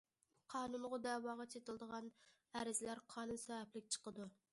قانۇنغا 0.51 0.97
دەۋاغا 1.03 1.45
چېتىلىدىغان 1.53 2.07
ئەرزلەر 2.61 3.03
قانۇن 3.17 3.41
سەۋەبلىك 3.43 3.93
چىقىدۇ. 3.97 4.27